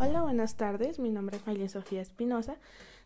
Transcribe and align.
Hola, 0.00 0.22
buenas 0.22 0.56
tardes. 0.56 0.98
Mi 0.98 1.08
nombre 1.10 1.36
es 1.36 1.46
María 1.46 1.68
Sofía 1.68 2.02
Espinosa. 2.02 2.56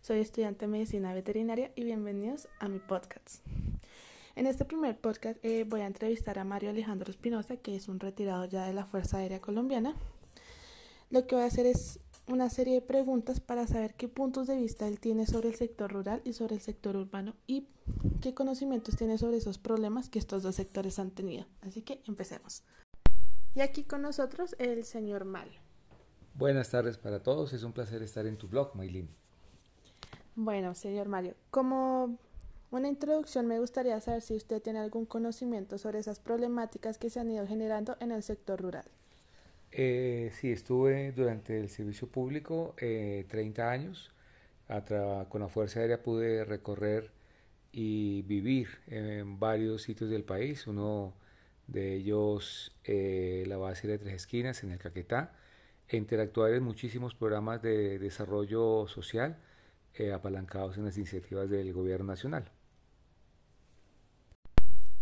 Soy 0.00 0.20
estudiante 0.20 0.64
de 0.64 0.72
medicina 0.72 1.12
veterinaria 1.12 1.70
y 1.76 1.84
bienvenidos 1.84 2.48
a 2.60 2.68
mi 2.68 2.78
podcast. 2.78 3.44
En 4.36 4.46
este 4.46 4.64
primer 4.64 4.98
podcast 4.98 5.38
eh, 5.44 5.64
voy 5.68 5.82
a 5.82 5.86
entrevistar 5.86 6.38
a 6.38 6.44
Mario 6.44 6.70
Alejandro 6.70 7.10
Espinosa, 7.10 7.58
que 7.58 7.76
es 7.76 7.88
un 7.88 8.00
retirado 8.00 8.46
ya 8.46 8.64
de 8.64 8.72
la 8.72 8.86
Fuerza 8.86 9.18
Aérea 9.18 9.38
Colombiana. 9.38 9.96
Lo 11.10 11.26
que 11.26 11.34
voy 11.34 11.44
a 11.44 11.48
hacer 11.48 11.66
es 11.66 12.00
una 12.26 12.48
serie 12.48 12.76
de 12.76 12.80
preguntas 12.80 13.38
para 13.38 13.66
saber 13.66 13.94
qué 13.94 14.08
puntos 14.08 14.46
de 14.46 14.56
vista 14.56 14.88
él 14.88 14.98
tiene 14.98 15.26
sobre 15.26 15.50
el 15.50 15.56
sector 15.56 15.92
rural 15.92 16.22
y 16.24 16.32
sobre 16.32 16.54
el 16.54 16.62
sector 16.62 16.96
urbano 16.96 17.34
y 17.46 17.66
qué 18.22 18.32
conocimientos 18.32 18.96
tiene 18.96 19.18
sobre 19.18 19.36
esos 19.36 19.58
problemas 19.58 20.08
que 20.08 20.18
estos 20.18 20.42
dos 20.42 20.54
sectores 20.54 20.98
han 20.98 21.10
tenido. 21.10 21.44
Así 21.60 21.82
que 21.82 22.00
empecemos. 22.06 22.62
Y 23.54 23.60
aquí 23.60 23.84
con 23.84 24.00
nosotros 24.00 24.56
el 24.58 24.84
señor 24.84 25.26
Mal. 25.26 25.50
Buenas 26.38 26.70
tardes 26.70 26.98
para 26.98 27.20
todos, 27.20 27.52
es 27.52 27.64
un 27.64 27.72
placer 27.72 28.00
estar 28.00 28.24
en 28.24 28.36
tu 28.36 28.46
blog, 28.46 28.76
Maylin. 28.76 29.08
Bueno, 30.36 30.72
señor 30.76 31.08
Mario, 31.08 31.34
como 31.50 32.16
una 32.70 32.86
introducción 32.86 33.48
me 33.48 33.58
gustaría 33.58 34.00
saber 34.00 34.22
si 34.22 34.36
usted 34.36 34.62
tiene 34.62 34.78
algún 34.78 35.04
conocimiento 35.04 35.78
sobre 35.78 35.98
esas 35.98 36.20
problemáticas 36.20 36.96
que 36.96 37.10
se 37.10 37.18
han 37.18 37.28
ido 37.28 37.44
generando 37.44 37.96
en 37.98 38.12
el 38.12 38.22
sector 38.22 38.62
rural. 38.62 38.84
Eh, 39.72 40.30
sí, 40.32 40.52
estuve 40.52 41.10
durante 41.10 41.58
el 41.58 41.68
servicio 41.70 42.06
público 42.06 42.76
eh, 42.78 43.26
30 43.28 43.68
años. 43.68 44.12
con 45.30 45.40
la 45.40 45.48
Fuerza 45.48 45.80
Aérea 45.80 46.04
pude 46.04 46.44
recorrer 46.44 47.10
y 47.72 48.22
vivir 48.22 48.68
en 48.86 49.40
varios 49.40 49.82
sitios 49.82 50.08
del 50.08 50.22
país. 50.22 50.68
Uno 50.68 51.14
de 51.66 51.96
ellos, 51.96 52.76
eh, 52.84 53.42
la 53.48 53.56
base 53.56 53.88
de 53.88 53.98
Tres 53.98 54.14
Esquinas, 54.14 54.62
en 54.62 54.70
el 54.70 54.78
Caquetá. 54.78 55.32
E 55.88 55.96
interactuar 55.96 56.52
en 56.52 56.62
muchísimos 56.62 57.14
programas 57.14 57.62
de 57.62 57.98
desarrollo 57.98 58.86
social 58.88 59.38
eh, 59.94 60.12
apalancados 60.12 60.76
en 60.76 60.84
las 60.84 60.96
iniciativas 60.96 61.48
del 61.48 61.72
Gobierno 61.72 62.06
Nacional. 62.06 62.50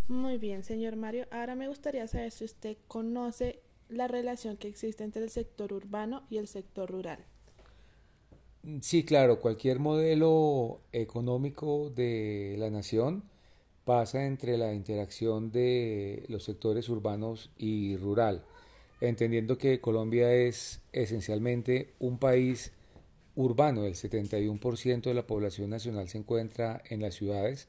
Muy 0.08 0.38
bien, 0.38 0.62
señor 0.62 0.94
Mario. 0.94 1.27
Ahora 1.33 1.56
me 1.56 1.66
gustaría 1.66 2.06
saber 2.06 2.30
si 2.30 2.44
usted 2.44 2.77
conoce 2.86 3.60
la 3.88 4.06
relación 4.06 4.56
que 4.56 4.69
existe 4.69 5.02
entre 5.02 5.22
el 5.22 5.30
sector 5.30 5.72
urbano 5.72 6.22
y 6.30 6.38
el 6.38 6.47
sector 6.47 6.91
rural. 6.91 7.25
Sí, 8.80 9.05
claro, 9.05 9.41
cualquier 9.41 9.78
modelo 9.78 10.80
económico 10.92 11.91
de 11.91 12.56
la 12.58 12.70
nación 12.70 13.25
pasa 13.84 14.27
entre 14.27 14.58
la 14.58 14.75
interacción 14.75 15.53
de 15.53 16.25
los 16.28 16.42
sectores 16.42 16.88
urbanos 16.88 17.50
y 17.56 17.97
rural, 17.97 18.44
entendiendo 19.00 19.58
que 19.58 19.80
Colombia 19.80 20.33
es 20.33 20.80
esencialmente 20.92 21.94
un 21.98 22.19
país 22.19 22.72
urbano, 23.34 23.84
el 23.84 23.94
71% 23.94 25.03
de 25.03 25.14
la 25.14 25.27
población 25.27 25.70
nacional 25.70 26.08
se 26.08 26.19
encuentra 26.19 26.83
en 26.88 27.03
las 27.03 27.14
ciudades 27.14 27.69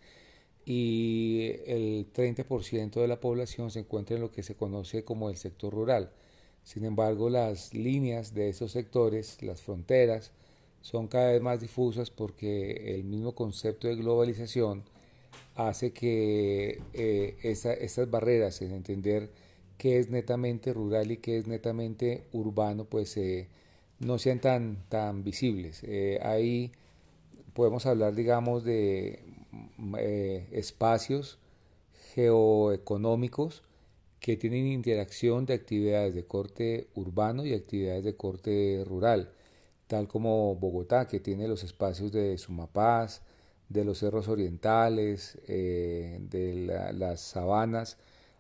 y 0.66 1.52
el 1.66 2.08
30% 2.14 3.02
de 3.02 3.08
la 3.08 3.20
población 3.20 3.72
se 3.72 3.80
encuentra 3.80 4.16
en 4.16 4.22
lo 4.22 4.32
que 4.32 4.44
se 4.44 4.56
conoce 4.56 5.04
como 5.04 5.30
el 5.30 5.38
sector 5.38 5.74
rural. 5.74 6.12
Sin 6.64 6.84
embargo, 6.86 7.30
las 7.30 7.74
líneas 7.74 8.34
de 8.34 8.50
esos 8.50 8.74
sectores, 8.74 9.42
las 9.42 9.62
fronteras, 9.62 10.32
son 10.82 11.08
cada 11.08 11.32
vez 11.32 11.42
más 11.42 11.62
difusas 11.62 12.10
porque 12.10 12.96
el 12.96 13.04
mismo 13.04 13.36
concepto 13.36 13.88
de 13.88 13.96
globalización 13.96 14.84
hace 15.56 15.92
que 15.92 16.82
eh, 16.94 17.38
estas 17.44 18.10
barreras 18.10 18.62
en 18.62 18.74
entender 18.74 19.30
qué 19.78 20.00
es 20.00 20.10
netamente 20.10 20.74
rural 20.74 21.12
y 21.12 21.18
qué 21.18 21.38
es 21.38 21.48
netamente 21.48 22.26
urbano, 22.32 22.86
pues 22.86 23.16
eh, 23.18 23.48
no 24.00 24.18
sean 24.18 24.40
tan, 24.40 24.84
tan 24.90 25.24
visibles. 25.24 25.84
Eh, 25.84 26.20
ahí 26.24 26.72
podemos 27.54 27.86
hablar, 27.86 28.16
digamos, 28.16 28.64
de 28.64 29.24
eh, 30.00 30.48
espacios 30.52 31.40
geoeconómicos 32.14 33.64
que 34.20 34.38
tienen 34.38 34.68
interacción 34.68 35.46
de 35.46 35.54
actividades 35.54 36.16
de 36.16 36.26
corte 36.26 36.88
urbano 36.96 37.46
y 37.46 37.54
actividades 37.54 38.04
de 38.04 38.16
corte 38.16 38.84
rural, 38.86 39.32
tal 39.88 40.08
como 40.08 40.56
Bogotá, 40.56 41.08
que 41.08 41.20
tiene 41.20 41.48
los 41.48 41.64
espacios 41.64 42.12
de 42.12 42.38
Sumapaz, 42.38 43.22
de 43.70 43.86
los 43.86 44.00
cerros 44.00 44.28
orientales, 44.28 45.38
de 45.48 46.92
las 46.94 47.22
sabanas 47.22 47.98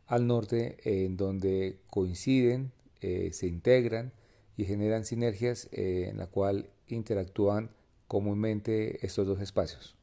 al 0.07 0.28
norte, 0.28 0.78
en 0.84 1.18
donde 1.18 1.79
coinciden, 1.90 2.72
eh, 3.01 3.29
se 3.34 3.47
integran 3.47 4.12
y 4.56 4.66
generan 4.66 5.06
sinergias 5.06 5.69
en 5.72 6.18
la 6.18 6.28
cual 6.28 6.69
interactúan 6.88 7.69
comúnmente 8.07 9.06
estos 9.06 9.28
dos 9.28 9.40
espacios. 9.40 9.96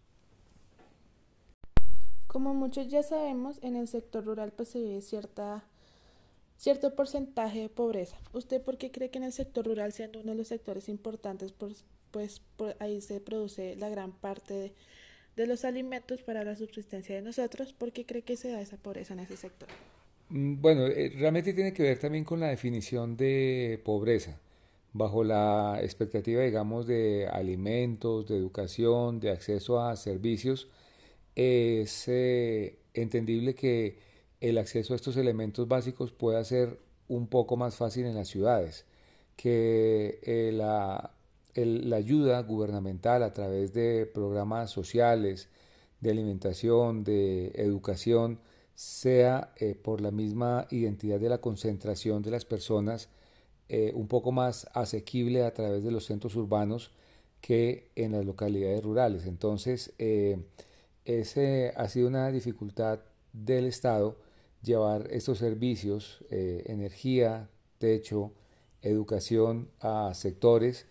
Como 2.35 2.53
muchos 2.53 2.89
ya 2.89 3.03
sabemos, 3.03 3.59
en 3.63 3.77
el 3.77 3.89
sector 3.89 4.25
rural 4.25 4.53
pues 4.53 4.69
se 4.71 4.81
vive 4.81 5.01
cierta, 5.03 5.65
cierto 6.57 6.95
porcentaje 6.95 7.61
de 7.61 7.69
pobreza. 7.69 8.19
¿Usted 8.33 8.61
por 8.61 8.77
qué 8.77 8.91
cree 8.91 9.11
que 9.11 9.19
en 9.19 9.25
el 9.25 9.33
sector 9.33 9.65
rural, 9.65 9.93
siendo 9.93 10.21
uno 10.21 10.33
de 10.33 10.39
los 10.39 10.49
sectores 10.49 10.89
importantes, 10.89 11.53
pues, 11.53 11.85
pues 12.11 12.43
por 12.57 12.77
ahí 12.81 13.01
se 13.01 13.21
produce 13.21 13.77
la 13.77 13.89
gran 13.89 14.13
parte 14.13 14.55
de, 14.55 14.75
los 15.37 15.65
alimentos 15.65 16.23
para 16.23 16.45
la 16.45 16.57
subsistencia 16.57 17.15
de 17.17 17.23
nosotros, 17.23 17.73
¿por 17.73 17.93
qué 17.93 18.07
cree 18.07 18.23
que 18.23 18.37
se 18.37 18.51
da 18.51 18.61
esa 18.61 18.77
pobreza 18.77 19.15
en 19.15 19.21
ese 19.21 19.37
sector? 19.37 19.69
Mm, 20.31 20.61
bueno, 20.61 20.87
eh, 20.87 21.13
realmente 21.17 21.53
tiene 21.53 21.73
que 21.73 21.83
ver 21.83 21.99
también 21.99 22.25
con 22.25 22.41
la 22.41 22.49
definición 22.49 23.17
de 23.17 23.81
pobreza. 23.85 24.39
Bajo 24.93 25.25
la 25.25 25.81
expectativa, 25.83 26.43
digamos, 26.43 26.87
de 26.87 27.27
alimentos, 27.29 28.29
de 28.29 28.37
educación, 28.37 29.21
de 29.21 29.31
acceso 29.31 29.81
a 29.81 29.97
servicios, 29.97 30.69
es 31.35 32.07
eh, 32.09 32.79
entendible 32.95 33.55
que 33.55 33.99
el 34.41 34.59
acceso 34.59 34.93
a 34.93 34.97
estos 34.97 35.17
elementos 35.17 35.67
básicos 35.69 36.13
pueda 36.13 36.45
ser 36.45 36.79
un 37.09 37.27
poco 37.29 37.57
más 37.57 37.77
fácil 37.77 38.07
en 38.07 38.15
las 38.15 38.29
ciudades, 38.29 38.87
que 39.37 40.21
eh, 40.23 40.53
la, 40.53 41.13
ayuda 41.57 42.41
gubernamental 42.43 43.23
a 43.23 43.33
través 43.33 43.73
de 43.73 44.07
programas 44.07 44.71
sociales, 44.71 45.49
de 46.01 46.11
alimentación, 46.11 47.05
de 47.05 47.53
educación, 47.55 48.41
sea 48.75 49.53
eh, 49.57 49.75
por 49.75 50.01
la 50.01 50.11
misma 50.11 50.67
identidad 50.71 51.21
de 51.21 51.29
la 51.29 51.39
concentración 51.39 52.23
de 52.23 52.31
las 52.31 52.45
personas 52.45 53.09
un 53.95 54.07
poco 54.07 54.31
más 54.31 54.69
asequible 54.73 55.43
a 55.43 55.53
través 55.53 55.83
de 55.83 55.91
los 55.91 56.05
centros 56.05 56.37
urbanos 56.37 56.93
que 57.41 57.91
en 57.97 58.13
las 58.13 58.25
localidades 58.25 58.85
rurales. 58.85 59.27
Entonces, 59.27 59.93
ese 61.05 61.73
ha 61.75 61.89
sido 61.89 62.07
una 62.07 62.31
dificultad 62.31 63.01
del 63.33 63.65
Estado 63.65 64.17
llevar 64.63 65.09
estos 65.11 65.39
servicios, 65.39 66.25
eh, 66.31 66.65
energía, 66.67 67.51
techo, 67.79 68.33
educación 68.81 69.69
a 69.81 70.13
sectores 70.15 70.87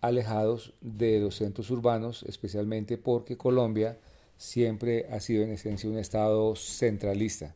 alejados 0.00 0.74
de 0.80 1.20
los 1.20 1.36
centros 1.36 1.70
urbanos, 1.70 2.24
especialmente 2.28 2.98
porque 2.98 3.36
Colombia 3.36 3.98
siempre 4.36 5.06
ha 5.10 5.20
sido 5.20 5.42
en 5.42 5.50
esencia 5.50 5.88
un 5.88 5.98
Estado 5.98 6.54
centralista. 6.56 7.54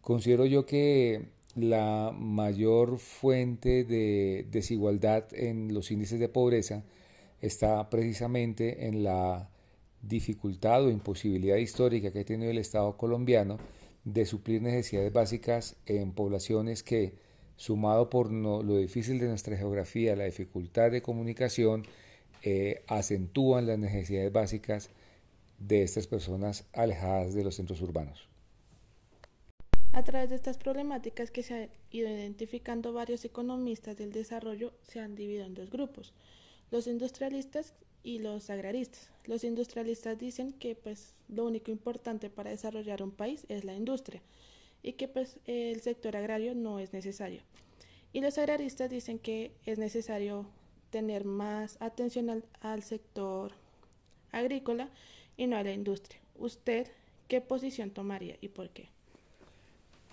Considero 0.00 0.46
yo 0.46 0.66
que 0.66 1.26
la 1.54 2.12
mayor 2.16 2.98
fuente 2.98 3.84
de 3.84 4.46
desigualdad 4.50 5.24
en 5.32 5.74
los 5.74 5.90
índices 5.90 6.20
de 6.20 6.28
pobreza 6.28 6.84
está 7.40 7.88
precisamente 7.90 8.86
en 8.86 9.02
la 9.02 9.50
dificultad 10.02 10.84
o 10.84 10.90
imposibilidad 10.90 11.56
histórica 11.56 12.12
que 12.12 12.20
ha 12.20 12.24
tenido 12.24 12.50
el 12.50 12.58
Estado 12.58 12.96
colombiano 12.96 13.58
de 14.04 14.24
suplir 14.26 14.62
necesidades 14.62 15.12
básicas 15.12 15.76
en 15.86 16.12
poblaciones 16.12 16.82
que, 16.82 17.14
sumado 17.58 18.08
por 18.08 18.32
lo 18.32 18.76
difícil 18.76 19.18
de 19.18 19.26
nuestra 19.26 19.56
geografía, 19.56 20.16
la 20.16 20.24
dificultad 20.24 20.90
de 20.92 21.02
comunicación, 21.02 21.84
eh, 22.42 22.82
acentúan 22.86 23.66
las 23.66 23.78
necesidades 23.78 24.32
básicas 24.32 24.90
de 25.58 25.82
estas 25.82 26.06
personas 26.06 26.64
alejadas 26.72 27.34
de 27.34 27.42
los 27.42 27.56
centros 27.56 27.82
urbanos. 27.82 28.28
A 29.92 30.04
través 30.04 30.30
de 30.30 30.36
estas 30.36 30.56
problemáticas 30.56 31.32
que 31.32 31.42
se 31.42 31.54
han 31.54 31.70
ido 31.90 32.08
identificando 32.08 32.92
varios 32.92 33.24
economistas 33.24 33.96
del 33.96 34.12
desarrollo 34.12 34.72
se 34.84 35.00
han 35.00 35.16
dividido 35.16 35.44
en 35.44 35.54
dos 35.54 35.68
grupos. 35.68 36.14
Los 36.70 36.86
industrialistas 36.86 37.74
y 38.04 38.20
los 38.20 38.50
agraristas. 38.50 39.10
Los 39.24 39.42
industrialistas 39.42 40.16
dicen 40.16 40.52
que 40.52 40.76
pues 40.76 41.14
lo 41.28 41.44
único 41.44 41.72
importante 41.72 42.30
para 42.30 42.50
desarrollar 42.50 43.02
un 43.02 43.10
país 43.10 43.44
es 43.48 43.64
la 43.64 43.74
industria 43.74 44.22
y 44.82 44.92
que 44.94 45.08
pues 45.08 45.38
el 45.46 45.80
sector 45.80 46.16
agrario 46.16 46.54
no 46.54 46.78
es 46.78 46.92
necesario. 46.92 47.42
Y 48.12 48.20
los 48.20 48.38
agraristas 48.38 48.90
dicen 48.90 49.18
que 49.18 49.52
es 49.66 49.78
necesario 49.78 50.46
tener 50.90 51.24
más 51.24 51.76
atención 51.80 52.30
al, 52.30 52.44
al 52.60 52.82
sector 52.82 53.52
agrícola 54.32 54.90
y 55.36 55.46
no 55.46 55.56
a 55.56 55.62
la 55.62 55.72
industria. 55.72 56.20
¿Usted 56.36 56.88
qué 57.28 57.40
posición 57.40 57.90
tomaría 57.90 58.36
y 58.40 58.48
por 58.48 58.70
qué? 58.70 58.88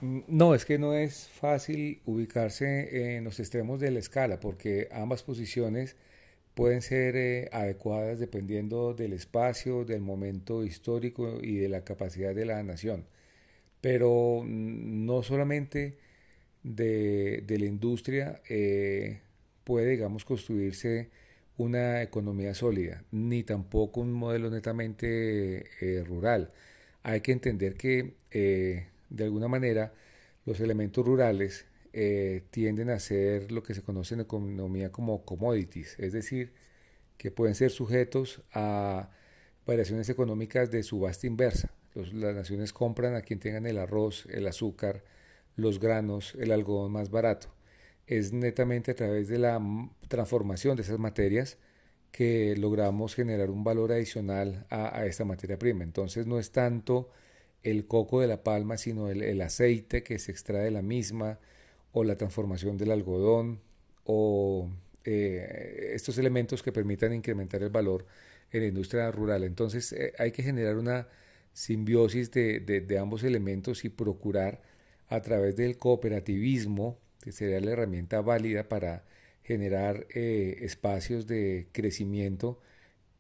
Mm, 0.02 0.20
no, 0.28 0.56
es 0.56 0.66
que 0.66 0.78
no 0.78 0.94
es 0.94 1.28
fácil 1.30 2.02
ubicarse 2.06 3.16
en 3.16 3.24
los 3.24 3.40
extremos 3.40 3.80
de 3.80 3.92
la 3.92 4.00
escala, 4.00 4.40
porque 4.40 4.90
ambas 4.92 5.24
posiciones 5.24 5.96
pueden 6.54 6.82
ser 6.82 7.16
eh, 7.16 7.50
adecuadas 7.52 8.20
dependiendo 8.20 8.94
del 8.94 9.14
espacio, 9.14 9.86
del 9.86 10.02
momento 10.02 10.64
histórico 10.64 11.40
y 11.42 11.58
de 11.58 11.70
la 11.70 11.84
capacidad 11.84 12.36
de 12.36 12.46
la 12.46 12.62
nación. 12.64 13.06
Pero 13.82 14.44
no 14.46 15.24
solamente 15.24 15.98
de, 16.64 17.44
la 17.48 17.66
industria 17.66 18.42
eh, 18.50 19.22
puede, 19.64 19.92
digamos, 19.92 20.26
construirse 20.26 21.10
una 21.58 22.02
economía 22.02 22.54
sólida, 22.54 23.04
ni 23.12 23.44
tampoco 23.44 24.02
un 24.02 24.14
modelo 24.14 24.50
netamente 24.50 25.66
eh, 25.82 26.04
rural. 26.04 26.52
Hay 27.04 27.22
que 27.22 27.32
entender 27.32 27.76
que, 27.76 28.16
de 28.32 29.24
alguna 29.24 29.48
manera, 29.48 29.94
los 30.46 30.60
elementos 30.60 31.06
rurales 31.06 31.66
eh, 31.98 32.44
tienden 32.52 32.90
a 32.90 33.00
ser 33.00 33.54
lo 33.54 33.64
que 33.64 33.74
se 33.74 33.82
conoce 33.82 34.16
en 34.16 34.20
economía 34.20 34.92
como 34.92 35.24
commodities, 35.24 35.96
es 35.98 36.12
decir, 36.12 36.52
que 37.18 37.32
pueden 37.32 37.56
ser 37.56 37.72
sujetos 37.72 38.42
a 38.52 39.12
variaciones 39.66 40.10
económicas 40.10 40.70
de 40.72 40.84
subasta 40.84 41.26
inversa. 41.26 41.72
Las 41.96 42.36
naciones 42.36 42.74
compran 42.74 43.16
a 43.16 43.22
quien 43.22 43.40
tengan 43.40 43.66
el 43.66 43.78
arroz, 43.78 44.28
el 44.32 44.48
azúcar, 44.48 45.04
los 45.56 45.80
granos, 45.80 46.36
el 46.36 46.52
algodón 46.52 46.92
más 46.92 47.10
barato. 47.10 47.48
Es 48.08 48.34
netamente 48.34 48.92
a 48.92 48.96
través 48.96 49.28
de 49.28 49.40
la 49.40 49.60
transformación 50.08 50.76
de 50.76 50.84
esas 50.84 51.00
materias 51.00 51.58
que 52.12 52.56
logramos 52.58 53.16
generar 53.16 53.50
un 53.50 53.64
valor 53.64 53.92
adicional 53.92 54.66
a, 54.70 55.06
esta 55.06 55.26
materia 55.26 55.58
prima. 55.58 55.84
Entonces 55.84 56.28
no 56.28 56.40
es 56.40 56.52
tanto 56.52 57.10
el 57.64 57.88
coco 57.88 58.22
de 58.22 58.28
la 58.28 58.44
palma, 58.44 58.78
sino 58.78 59.10
el 59.10 59.42
aceite 59.42 60.04
que 60.04 60.20
se 60.20 60.32
extrae 60.32 60.66
de 60.66 60.72
la 60.72 60.82
misma, 60.82 61.40
o 61.96 62.04
la 62.04 62.18
transformación 62.18 62.78
del 62.78 62.92
algodón 62.92 63.62
o 64.04 64.70
eh, 65.06 65.92
estos 65.94 66.18
elementos 66.18 66.62
que 66.62 66.74
permitan 66.74 67.14
incrementar 67.14 67.64
el 67.64 67.70
valor 67.70 68.06
en 68.52 68.62
la 68.62 68.68
industria 68.68 69.10
rural. 69.12 69.46
Entonces 69.46 69.94
eh, 69.94 70.14
hay 70.20 70.32
que 70.32 70.44
generar 70.44 70.76
una 70.76 71.08
simbiosis 71.56 72.30
de, 72.32 72.98
ambos 73.00 73.24
elementos 73.24 73.86
y 73.86 73.90
procurar 73.90 74.62
a 75.08 75.22
través 75.22 75.56
del 75.56 75.78
cooperativismo, 75.78 77.00
que 77.22 77.32
sería 77.32 77.60
la 77.62 77.72
herramienta 77.72 78.22
válida 78.22 78.70
para 78.70 79.06
generar 79.44 80.06
eh, 80.14 80.58
espacios 80.62 81.26
de 81.28 81.70
crecimiento, 81.72 82.62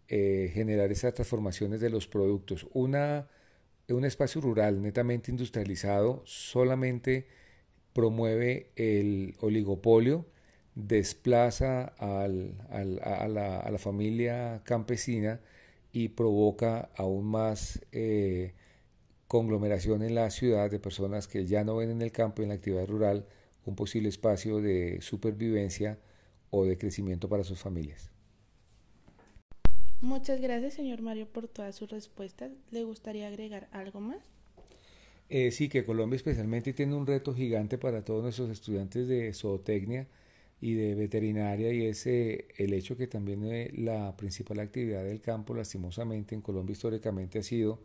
generar 0.07 0.91
esas 0.91 1.15
transformaciones 1.15 1.79
de 1.79 1.89
los 1.89 2.07
productos. 2.07 2.67
Una, 2.73 3.27
un 3.89 4.05
espacio 4.05 4.39
rural 4.41 4.81
netamente 4.81 5.31
industrializado 5.31 6.21
solamente 6.25 7.25
promueve 7.95 8.71
el 8.75 9.35
oligopolio, 9.39 10.27
desplaza 10.75 11.93
a, 11.97 12.27
la, 12.27 13.77
familia 13.77 14.61
campesina 14.65 15.39
y 15.95 16.09
provoca 16.09 16.89
aún 16.97 17.25
más 17.25 17.79
eh, 17.93 18.53
conglomeración 19.29 20.03
en 20.03 20.13
la 20.13 20.29
ciudad 20.29 20.69
de 20.69 20.77
personas 20.77 21.25
que 21.25 21.45
ya 21.45 21.63
no 21.63 21.77
ven 21.77 21.89
en 21.89 22.01
el 22.01 22.11
campo 22.11 22.41
y 22.41 22.43
en 22.43 22.49
la 22.49 22.55
actividad 22.55 22.85
rural 22.85 23.25
un 23.65 23.77
posible 23.77 24.09
espacio 24.09 24.59
de 24.59 24.99
supervivencia 24.99 25.97
o 26.49 26.65
de 26.65 26.77
crecimiento 26.77 27.29
para 27.29 27.45
sus 27.45 27.59
familias. 27.59 28.11
Muchas 30.01 30.41
gracias, 30.41 30.73
señor 30.73 31.01
Mario, 31.01 31.29
por 31.29 31.47
todas 31.47 31.77
sus 31.77 31.89
respuestas. 31.89 32.51
¿Le 32.71 32.83
gustaría 32.83 33.29
agregar 33.29 33.69
algo 33.71 34.01
más? 34.01 34.19
Eh, 35.29 35.51
sí, 35.51 35.69
que 35.69 35.85
Colombia 35.85 36.17
especialmente 36.17 36.73
tiene 36.73 36.93
un 36.93 37.07
reto 37.07 37.33
gigante 37.33 37.77
para 37.77 38.03
todos 38.03 38.21
nuestros 38.21 38.49
estudiantes 38.49 39.07
de 39.07 39.33
zootecnia 39.33 40.07
y 40.61 40.73
de 40.73 40.95
veterinaria 40.95 41.71
y 41.73 41.85
es 41.85 42.05
eh, 42.07 42.47
el 42.57 42.73
hecho 42.73 42.97
que 42.97 43.07
también 43.07 43.43
eh, 43.45 43.71
la 43.75 44.15
principal 44.17 44.59
actividad 44.59 45.03
del 45.03 45.21
campo 45.21 45.53
lastimosamente 45.53 46.35
en 46.35 46.41
Colombia 46.41 46.73
históricamente 46.73 47.39
ha 47.39 47.43
sido 47.43 47.79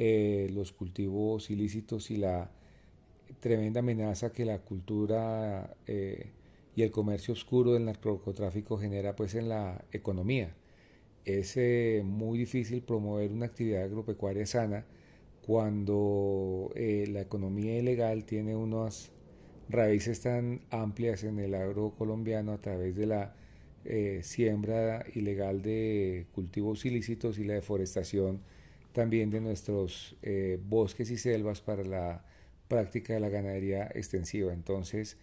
los 0.00 0.70
cultivos 0.72 1.50
ilícitos 1.50 2.12
y 2.12 2.18
la 2.18 2.52
tremenda 3.40 3.80
amenaza 3.80 4.30
que 4.32 4.44
la 4.44 4.60
cultura 4.60 5.76
y 6.76 6.82
el 6.82 6.90
comercio 6.92 7.34
oscuro 7.34 7.72
del 7.72 7.86
narcotráfico 7.86 8.78
genera 8.78 9.16
pues 9.16 9.34
en 9.34 9.48
la 9.48 9.84
economía. 9.90 10.54
Es 11.24 11.56
muy 12.04 12.38
difícil 12.38 12.82
promover 12.82 13.32
una 13.32 13.46
actividad 13.46 13.82
agropecuaria 13.82 14.46
sana 14.46 14.86
cuando 15.48 16.70
eh, 16.74 17.06
la 17.08 17.22
economía 17.22 17.78
ilegal 17.78 18.26
tiene 18.26 18.54
unas 18.54 19.10
raíces 19.68 20.20
tan 20.20 20.60
amplias 20.70 21.24
en 21.24 21.38
el 21.38 21.54
agro 21.54 21.94
colombiano 21.96 22.52
a 22.52 22.58
través 22.58 22.96
de 22.96 23.06
la 23.06 23.34
eh, 23.84 24.20
siembra 24.22 25.04
ilegal 25.14 25.62
de 25.62 26.26
cultivos 26.34 26.84
ilícitos 26.84 27.38
y 27.38 27.44
la 27.44 27.54
deforestación 27.54 28.40
también 28.92 29.30
de 29.30 29.40
nuestros 29.40 30.16
eh, 30.22 30.58
bosques 30.62 31.10
y 31.10 31.18
selvas 31.18 31.60
para 31.60 31.84
la 31.84 32.24
práctica 32.68 33.14
de 33.14 33.20
la 33.20 33.28
ganadería 33.28 33.90
extensiva. 33.94 34.52
Entonces, 34.52 35.16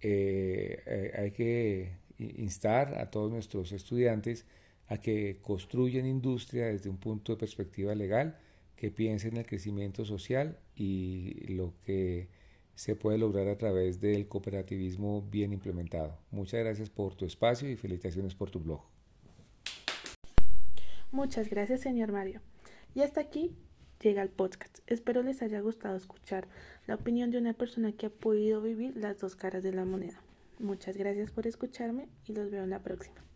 hay 0.00 1.32
que 1.32 1.90
instar 2.18 2.98
a 2.98 3.10
todos 3.10 3.30
nuestros 3.30 3.72
estudiantes 3.72 4.46
a 4.88 4.98
que 4.98 5.38
construyan 5.42 6.06
industria 6.06 6.66
desde 6.66 6.88
un 6.88 6.96
punto 6.96 7.32
de 7.32 7.38
perspectiva 7.38 7.94
legal, 7.94 8.38
que 8.74 8.90
piense 8.90 9.28
en 9.28 9.36
el 9.36 9.46
crecimiento 9.46 10.04
social 10.04 10.58
y 10.74 11.52
lo 11.52 11.74
que 11.84 12.28
se 12.78 12.94
puede 12.94 13.18
lograr 13.18 13.48
a 13.48 13.58
través 13.58 14.00
del 14.00 14.28
cooperativismo 14.28 15.22
bien 15.22 15.52
implementado. 15.52 16.16
Muchas 16.30 16.60
gracias 16.60 16.88
por 16.88 17.16
tu 17.16 17.24
espacio 17.24 17.68
y 17.68 17.74
felicitaciones 17.74 18.36
por 18.36 18.52
tu 18.52 18.60
blog. 18.60 18.82
Muchas 21.10 21.50
gracias, 21.50 21.80
señor 21.80 22.12
Mario. 22.12 22.40
Y 22.94 23.00
hasta 23.00 23.20
aquí 23.20 23.50
llega 24.00 24.22
el 24.22 24.28
podcast. 24.28 24.78
Espero 24.86 25.24
les 25.24 25.42
haya 25.42 25.58
gustado 25.58 25.96
escuchar 25.96 26.46
la 26.86 26.94
opinión 26.94 27.32
de 27.32 27.38
una 27.38 27.52
persona 27.52 27.90
que 27.90 28.06
ha 28.06 28.10
podido 28.10 28.62
vivir 28.62 28.96
las 28.96 29.18
dos 29.18 29.34
caras 29.34 29.64
de 29.64 29.72
la 29.72 29.84
moneda. 29.84 30.22
Muchas 30.60 30.96
gracias 30.96 31.32
por 31.32 31.48
escucharme 31.48 32.06
y 32.26 32.32
los 32.32 32.48
veo 32.48 32.62
en 32.62 32.70
la 32.70 32.84
próxima. 32.84 33.27